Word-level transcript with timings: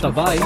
Dabei 0.02 0.40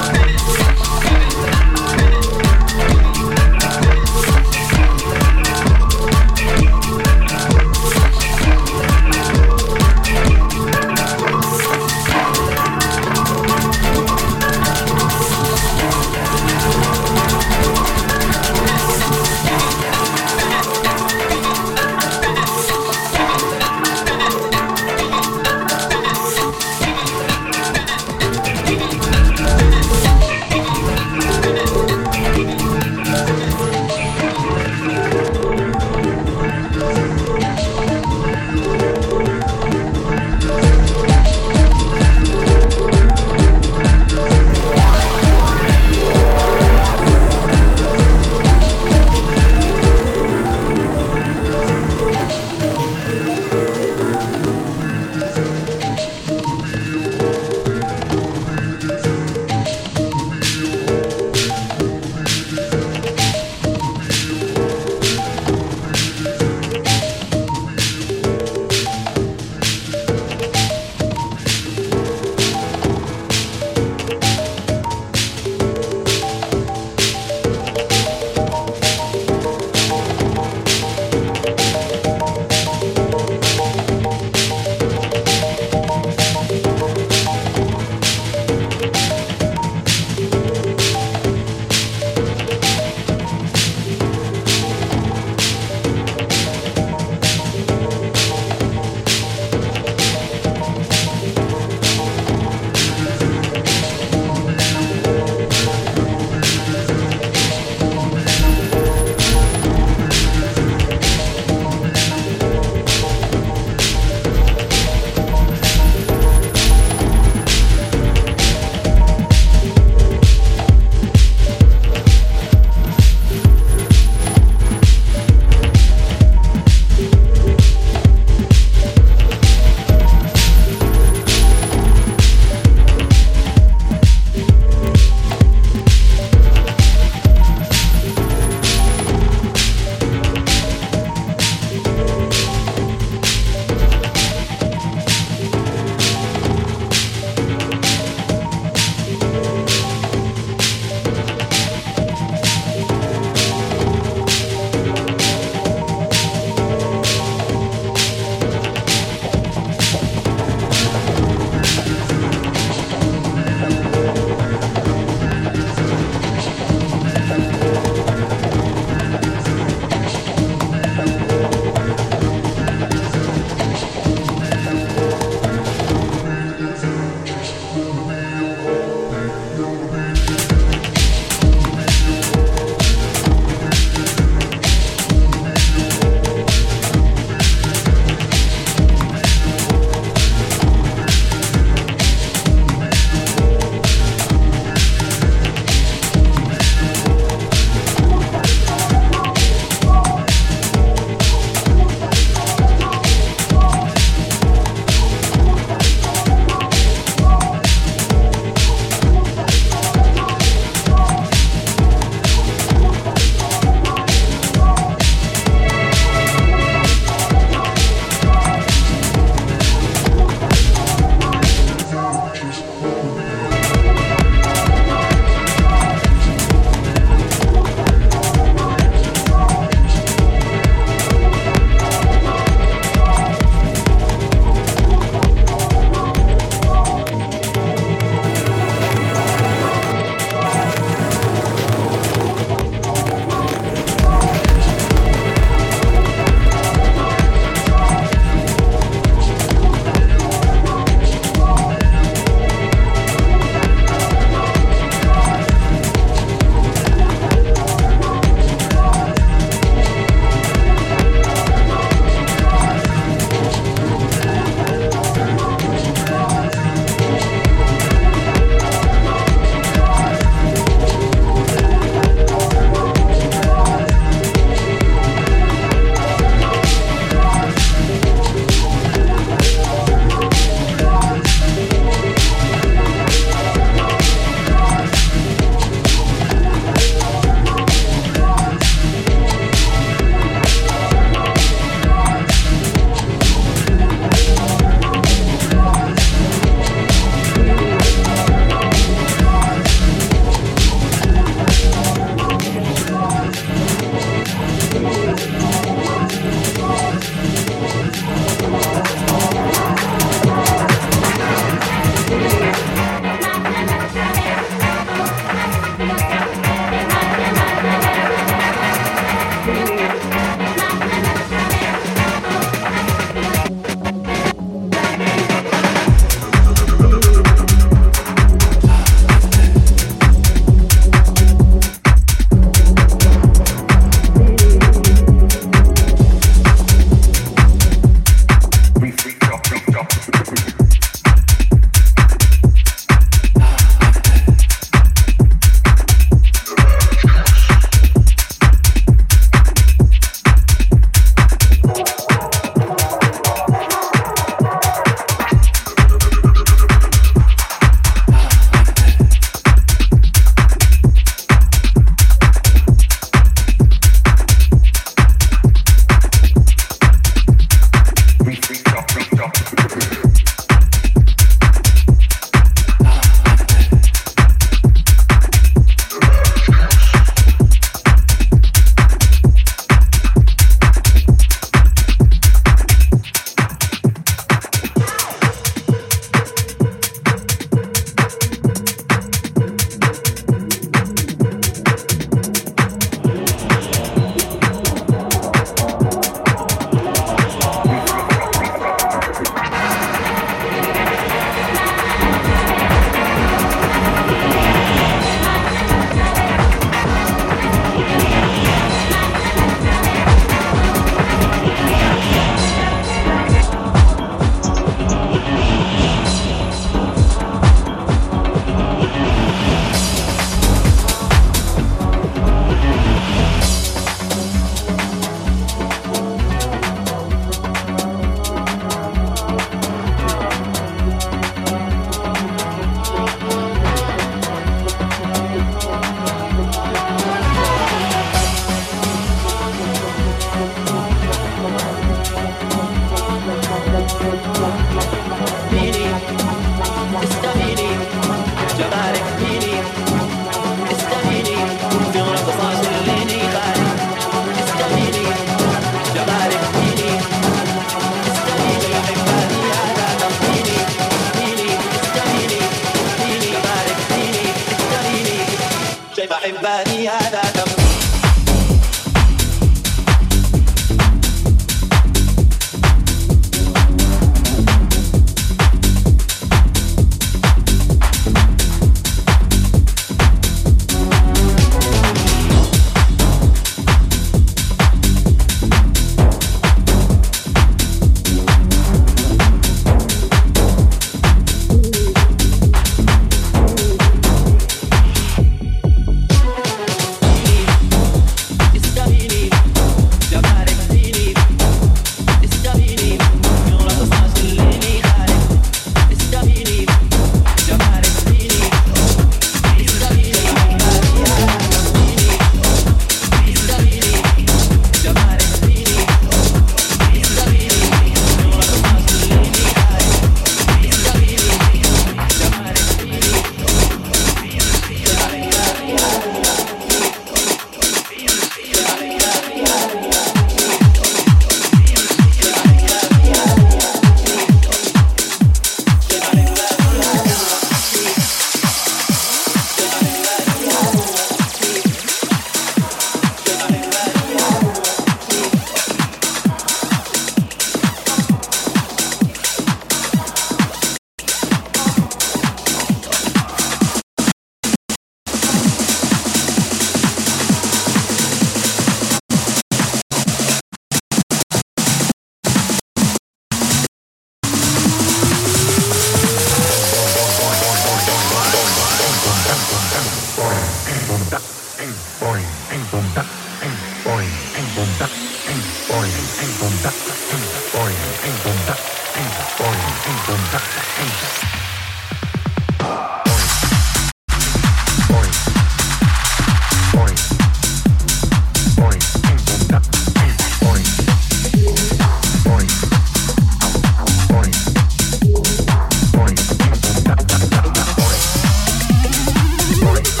morning. 599.63 600.00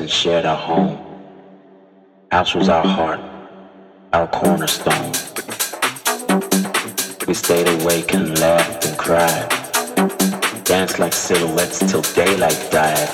and 0.00 0.10
shared 0.10 0.46
our 0.46 0.56
home. 0.56 0.96
House 2.30 2.54
was 2.54 2.68
our 2.68 2.86
heart, 2.86 3.20
our 4.12 4.28
cornerstone. 4.28 5.12
We 7.26 7.34
stayed 7.34 7.66
awake 7.82 8.14
and 8.14 8.38
laughed 8.38 8.84
and 8.86 8.96
cried. 8.98 10.64
Danced 10.64 10.98
like 10.98 11.12
silhouettes 11.12 11.80
till 11.90 12.02
daylight 12.14 12.68
died. 12.70 13.08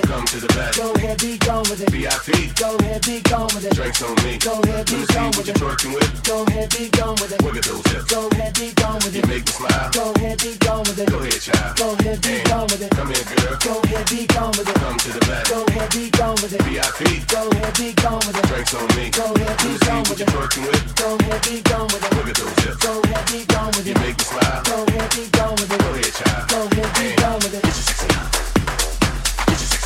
it. 0.00 0.08
Come 0.08 0.24
to 0.24 0.38
the 0.40 0.48
back. 0.56 0.72
Go 0.76 0.92
ahead, 0.94 1.18
be 1.20 1.36
gone 1.38 1.64
with 1.68 1.80
it. 1.80 1.90
VIP. 1.92 2.52
Go 2.56 2.76
ahead, 2.80 3.02
be 3.06 3.20
gone 3.28 3.48
with 3.54 3.64
it. 3.64 3.74
Drinks 3.74 4.02
on 4.02 4.14
me. 4.24 4.38
Go 4.38 4.56
ahead, 4.64 4.86
be 4.88 5.00
gone 5.12 5.32
with 5.36 5.48
it. 5.48 5.56
twerking 5.60 5.92
with. 5.94 6.08
Go 6.24 6.44
ahead, 6.48 6.68
be 6.72 6.88
gone 6.96 7.16
with 7.20 7.32
it. 7.32 7.40
Look 7.44 7.56
at 7.56 7.64
those 7.64 7.84
hips. 7.92 8.08
Go 8.08 8.28
ahead, 8.32 8.54
be 8.56 8.72
gone 8.80 8.96
with 9.04 9.14
it. 9.14 9.20
You 9.22 9.28
make 9.28 9.44
me 9.46 9.52
smile. 9.52 9.90
Go 9.92 10.10
ahead, 10.16 10.38
be 10.40 10.56
gone 10.64 10.84
with 10.88 10.98
it. 10.98 11.08
Go 11.10 11.18
ahead, 11.20 11.40
child. 11.40 11.76
Go 11.76 11.88
ahead, 12.00 12.18
be 12.24 12.34
gone 12.48 12.66
with 12.72 12.82
it. 12.82 12.90
Come 12.96 13.08
here, 13.12 13.26
girl. 13.30 13.56
Go 13.66 13.74
ahead, 13.84 14.06
be 14.10 14.20
gone 14.34 14.52
with 14.56 14.68
it. 14.72 14.78
Come 14.80 14.96
to 15.04 15.10
the 15.12 15.22
back. 15.28 15.44
Go 15.50 15.58
ahead, 15.68 15.88
be 15.92 16.02
gone 16.18 16.36
with 16.40 16.52
it. 16.56 16.62
VIP. 16.64 17.00
Go 17.34 17.40
ahead, 17.52 17.72
be 17.76 17.88
gone 18.00 18.22
with 18.24 18.36
it. 18.40 18.46
Drinks 18.50 18.72
on 18.74 18.88
me. 18.96 19.04
Go 19.12 19.26
ahead, 19.36 19.56
be 19.62 19.70
gone 19.84 20.04
with 20.08 20.20
it. 20.24 20.28
twerking 20.32 20.64
with. 20.66 20.82
Go 20.96 21.08
ahead, 21.20 21.40
be 21.44 21.54
gone 21.68 21.88
with 21.92 22.02
it. 22.04 22.12
Look 22.16 22.28
at 22.32 22.36
those 22.40 22.58
hips. 22.64 22.80
Go 22.80 22.92
ahead, 23.04 23.24
be 23.28 23.40
gone 23.52 23.72
with 23.76 23.84
it. 23.84 23.90
You 23.92 23.96
make 24.00 24.16
me 24.16 24.24
smile. 24.24 24.60
Go 24.64 24.76
ahead, 24.88 25.08
be 25.12 25.24
gone 25.36 25.54
with 25.60 25.68
it. 25.70 25.76
Go 25.80 25.90
ahead, 25.92 26.12
child. 26.18 26.44
Go 26.50 26.58
ahead, 26.64 26.92
be 26.96 27.06
gone 27.20 27.40
with 27.44 27.54
it. 27.58 27.64
It's 27.68 27.76
your 27.78 27.98
sexy. 28.08 28.49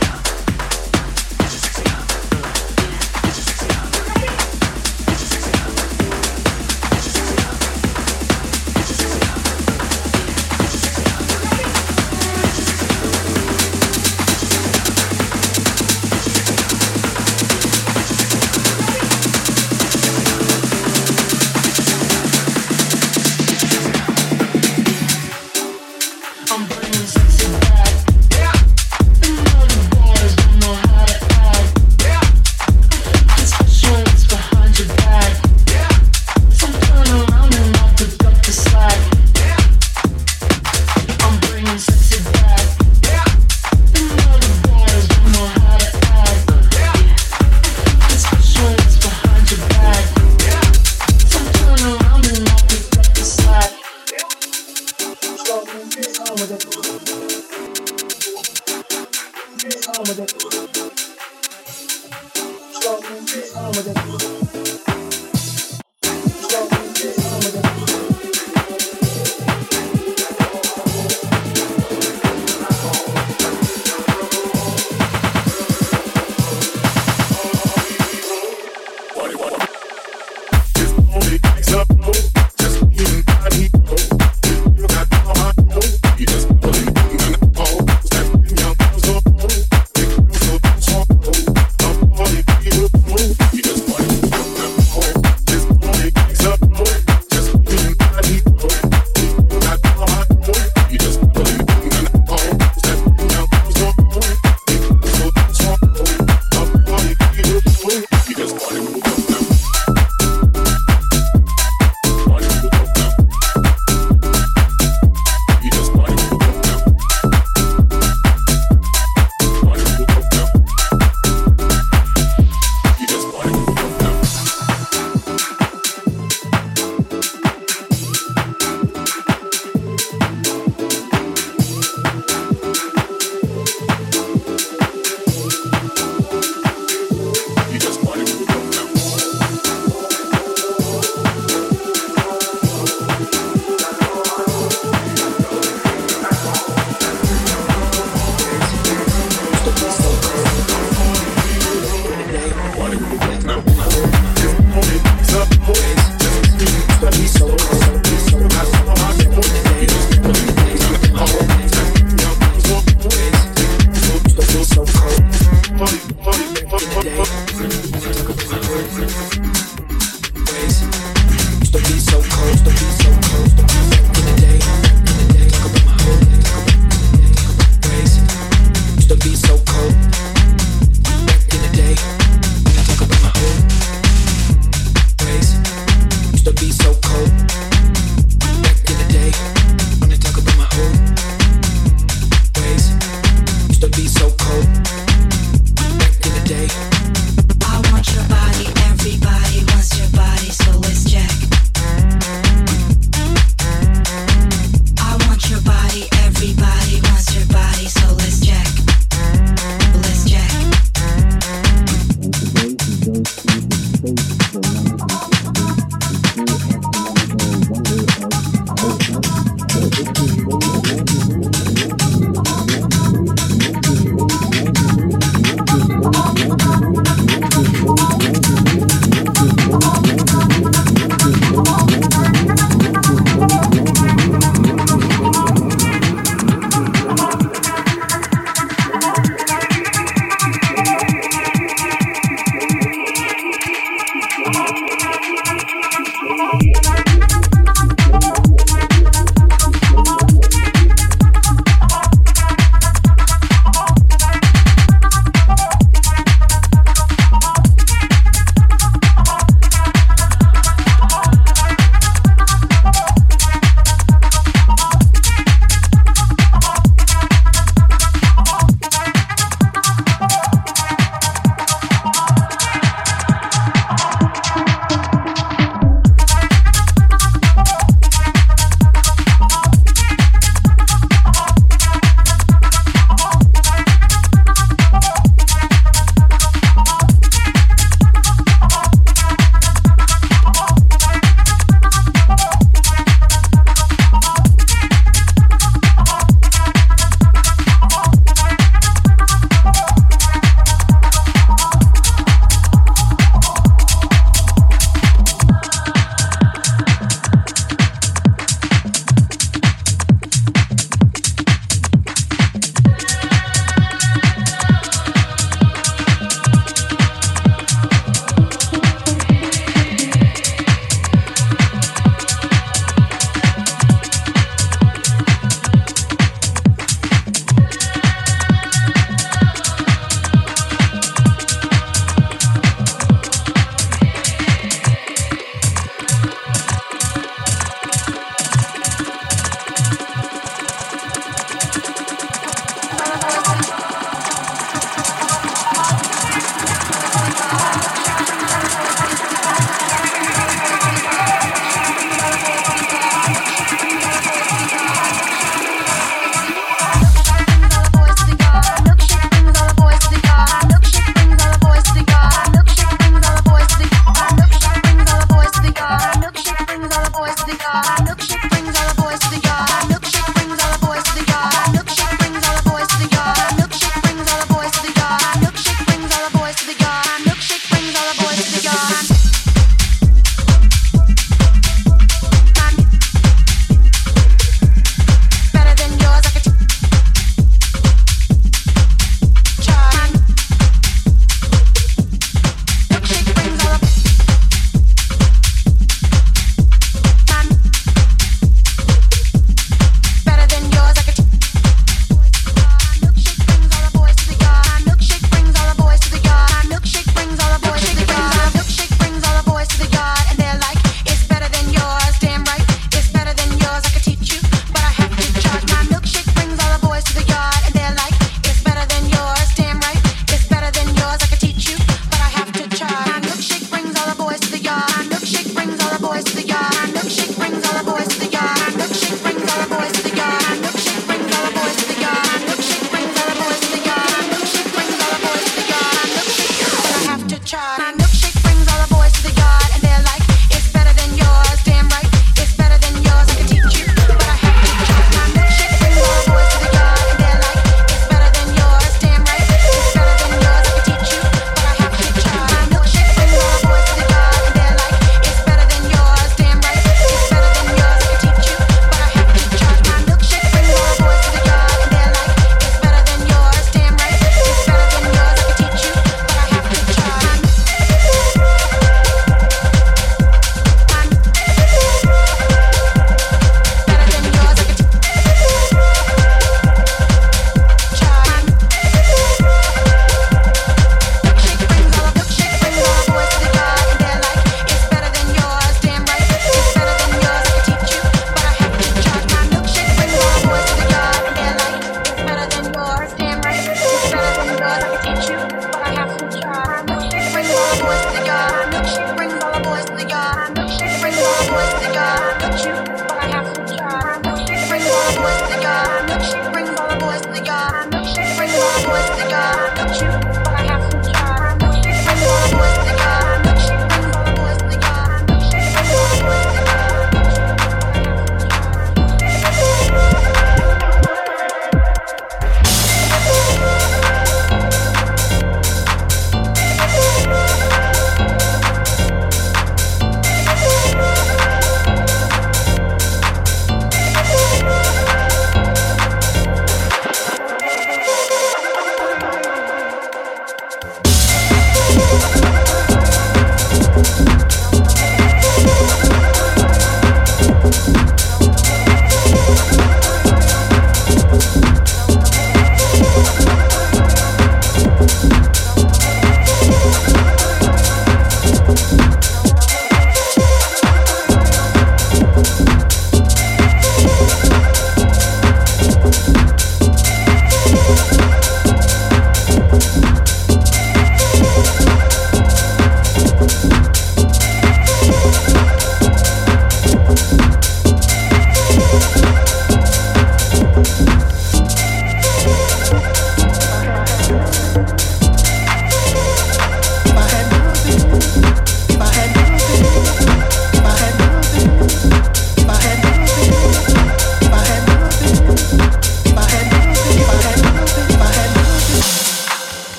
Yeah. 0.00 0.47